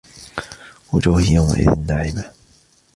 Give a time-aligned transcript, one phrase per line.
[0.93, 2.31] وجوه يومئذ ناعمة